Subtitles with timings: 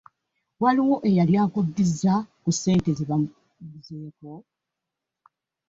[0.61, 2.13] Waliwo eyali akuddizza
[2.43, 4.31] ku ssente ze bamuguzeeko?